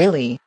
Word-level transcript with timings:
Really? 0.00 0.40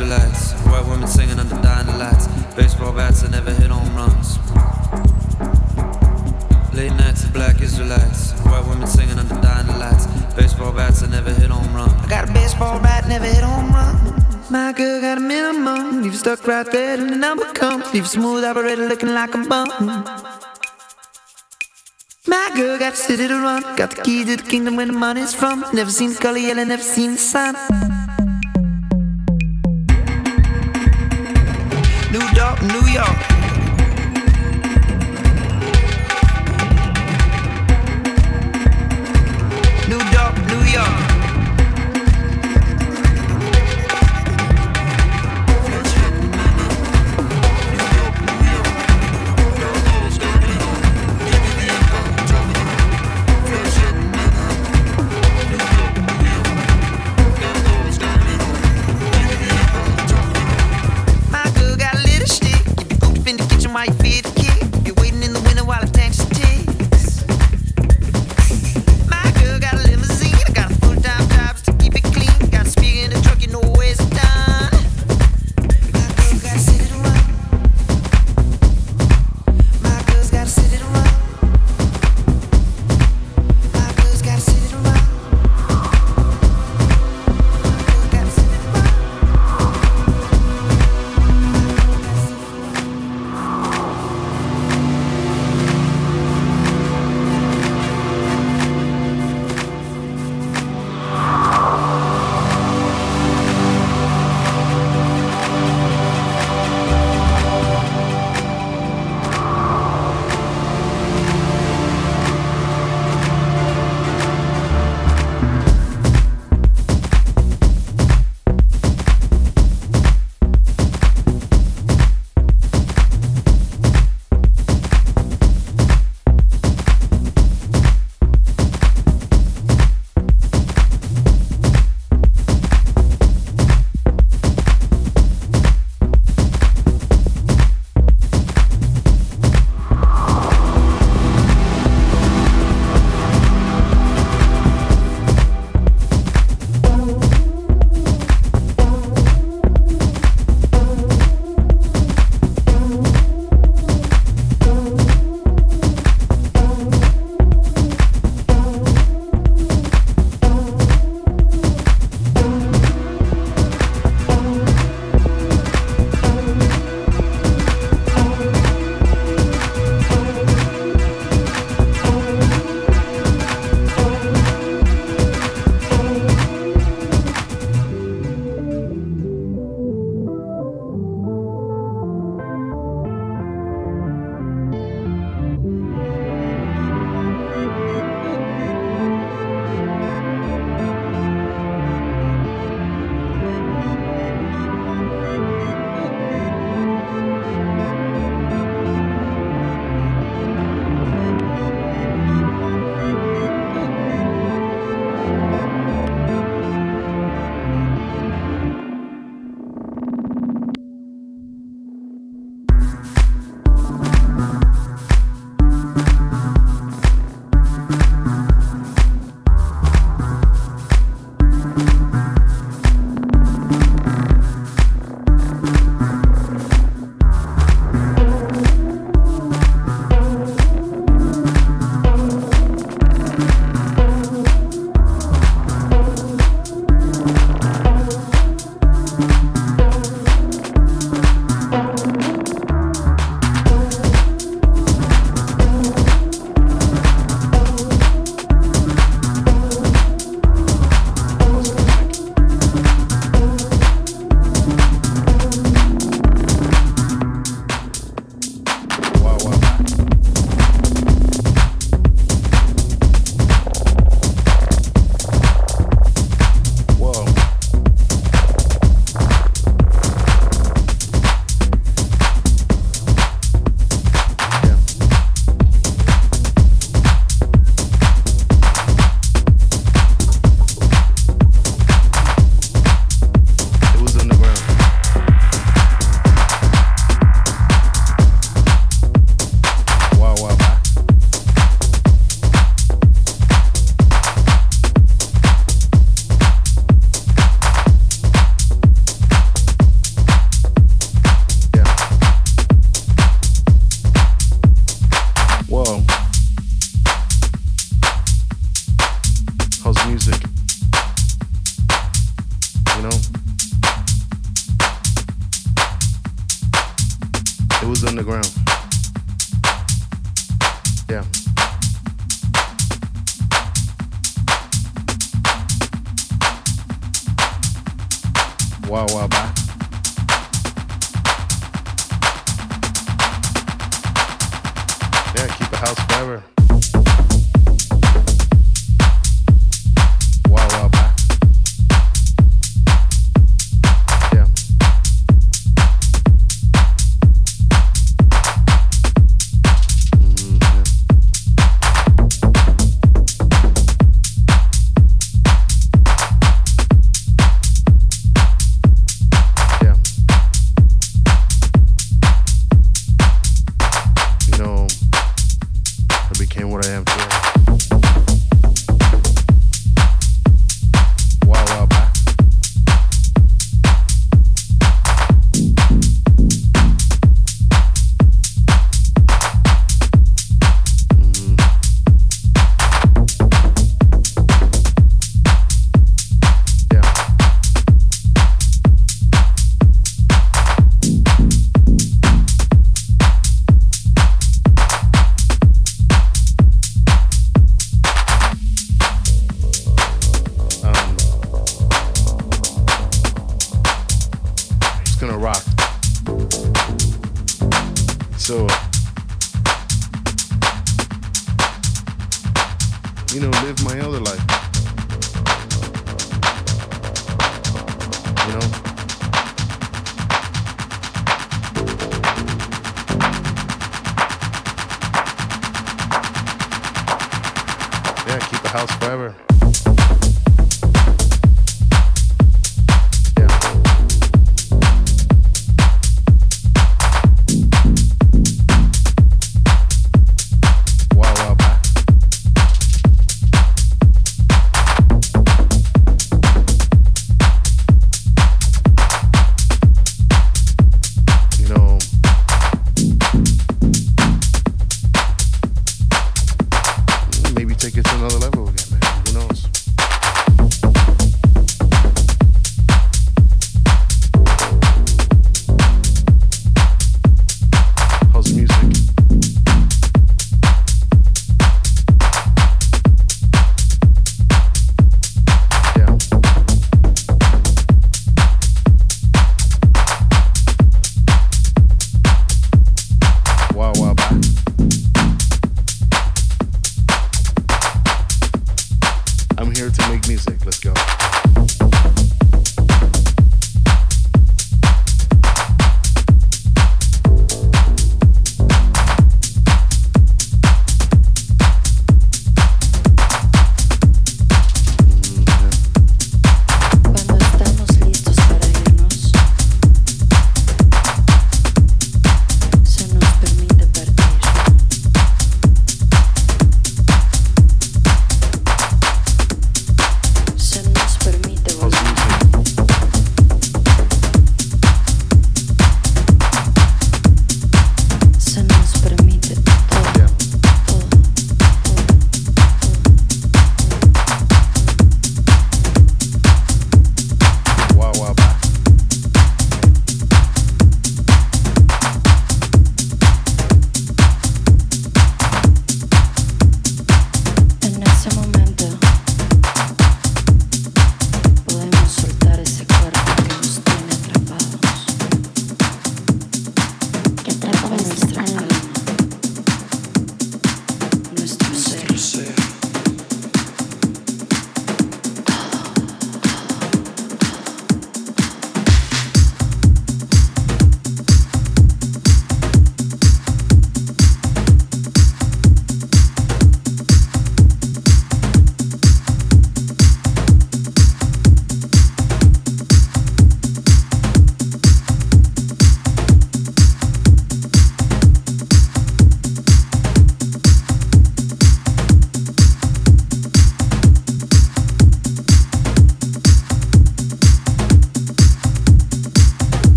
Israelites, 0.00 0.52
white 0.70 0.86
women 0.86 1.08
singing 1.08 1.40
under 1.40 1.60
dying 1.60 1.98
lights, 1.98 2.28
baseball 2.54 2.92
bats 2.92 3.22
that 3.22 3.32
never 3.32 3.50
hit 3.50 3.68
home 3.68 3.96
runs. 3.96 4.38
Late 6.72 6.94
nights 6.94 7.24
of 7.24 7.32
black 7.32 7.60
Israelites, 7.60 8.30
white 8.46 8.64
women 8.68 8.86
singing 8.86 9.18
under 9.18 9.34
dying 9.40 9.66
lights, 9.66 10.06
baseball 10.36 10.70
bats 10.70 11.00
that 11.00 11.10
never 11.10 11.32
hit 11.32 11.50
home 11.50 11.74
runs. 11.74 11.92
I 11.94 12.08
got 12.08 12.30
a 12.30 12.32
baseball 12.32 12.78
bat, 12.78 13.08
never 13.08 13.24
hit 13.24 13.42
home 13.42 13.72
run. 13.72 13.96
My 14.48 14.72
girl 14.72 15.00
got 15.00 15.18
a 15.18 15.20
minimum, 15.20 16.02
leave 16.04 16.14
stuck 16.14 16.46
right 16.46 16.70
there 16.70 16.96
till 16.96 17.08
the 17.08 17.16
number 17.16 17.52
comes. 17.52 17.92
Leave 17.92 18.08
smooth 18.08 18.44
operator 18.44 18.86
looking 18.86 19.12
like 19.12 19.34
a 19.34 19.38
bum. 19.38 19.68
My 22.28 22.52
girl 22.54 22.78
got 22.78 22.92
a 22.92 22.96
city 22.96 23.26
to 23.26 23.34
run, 23.34 23.62
got 23.74 23.96
the 23.96 24.02
key 24.02 24.24
to 24.24 24.36
the 24.36 24.42
kingdom 24.44 24.76
where 24.76 24.86
the 24.86 24.92
money's 24.92 25.34
from. 25.34 25.64
Never 25.74 25.90
seen 25.90 26.10
the 26.10 26.20
color 26.20 26.38
yellow, 26.38 26.62
never 26.62 26.84
seen 26.84 27.14
the 27.14 27.18
sun. 27.18 27.56
New 32.60 32.88
York. 32.88 33.27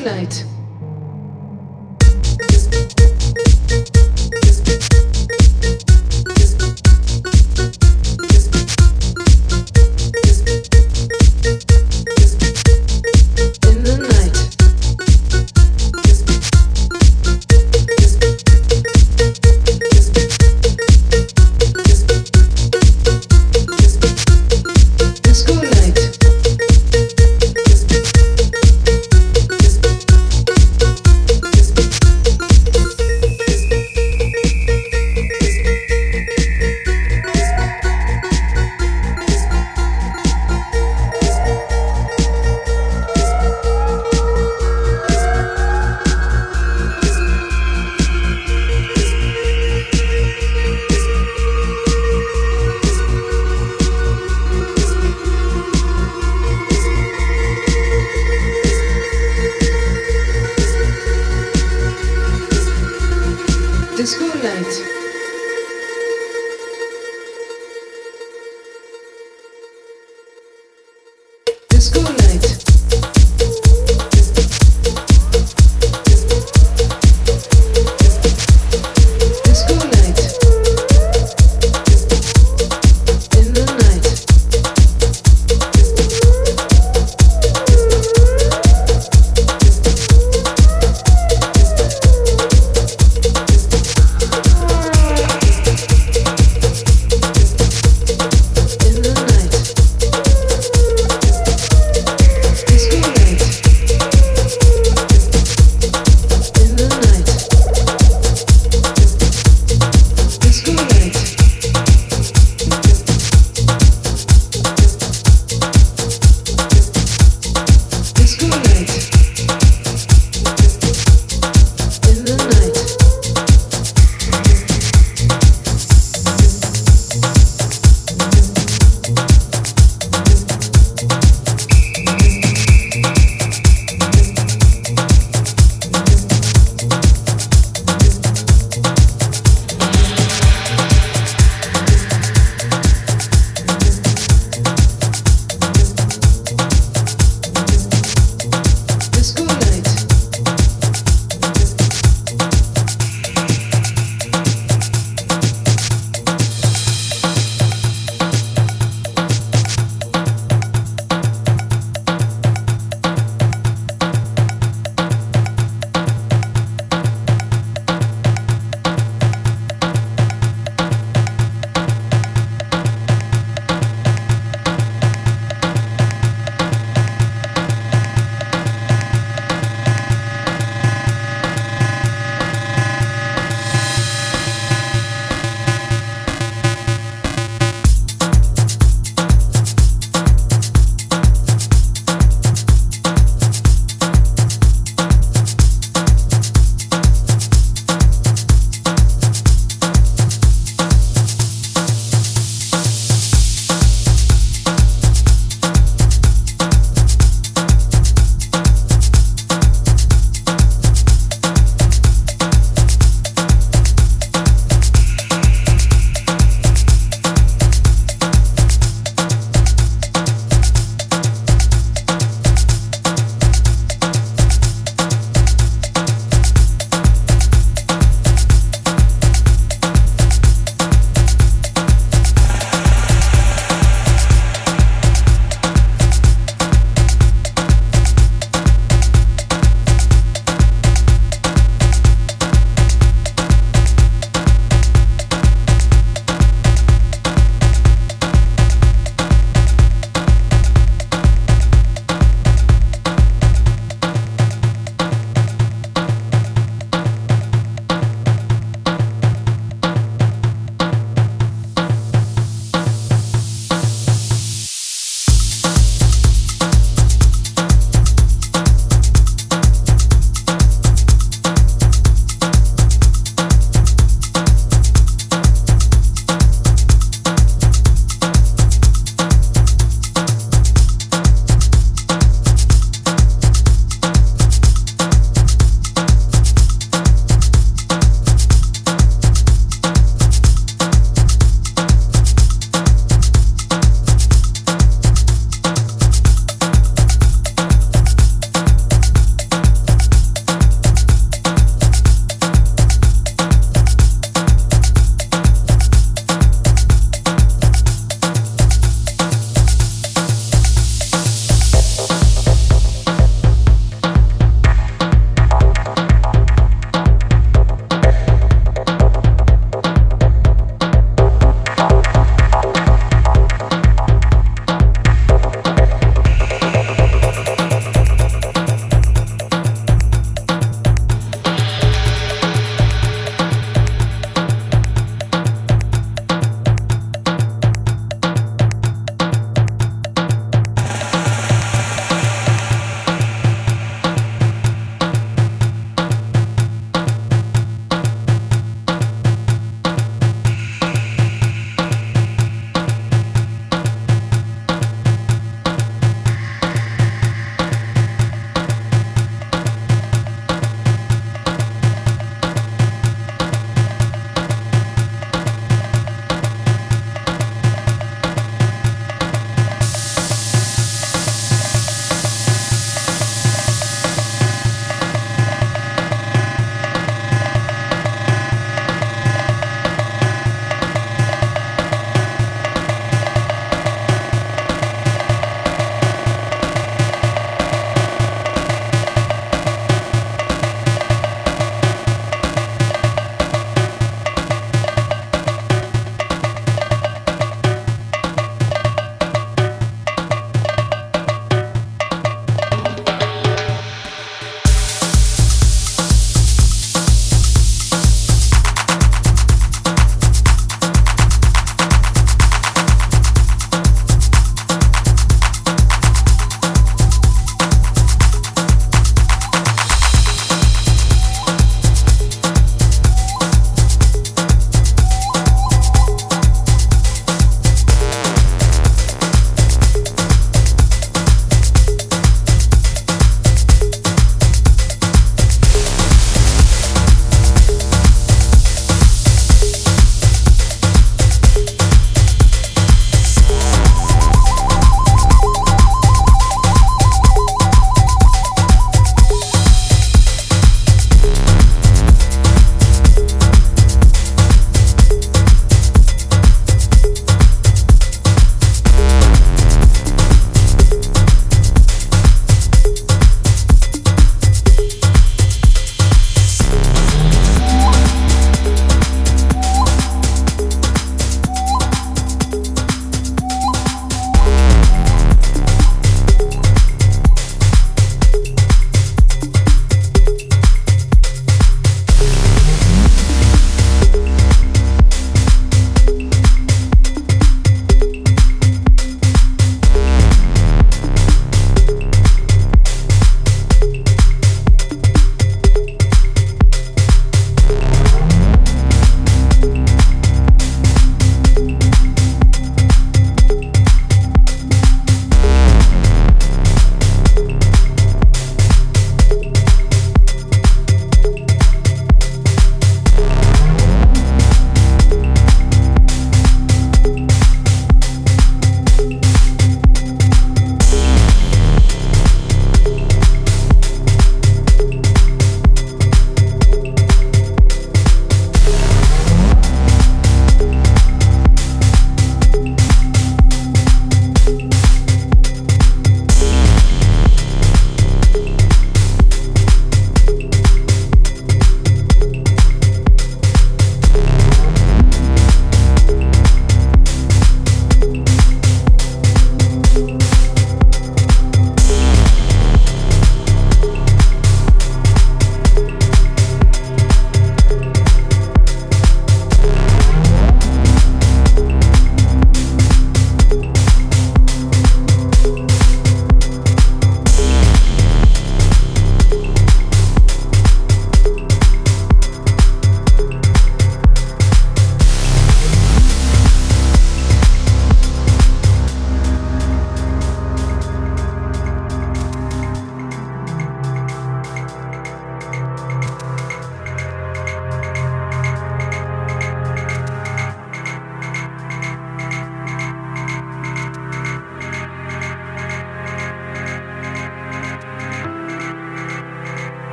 tonight. 0.00 0.59